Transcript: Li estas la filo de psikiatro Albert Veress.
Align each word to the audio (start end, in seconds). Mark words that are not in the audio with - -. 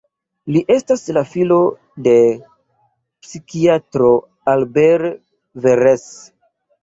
Li 0.53 0.61
estas 0.75 1.01
la 1.17 1.21
filo 1.33 1.57
de 2.07 2.13
psikiatro 3.27 4.09
Albert 4.55 5.15
Veress. 5.67 6.09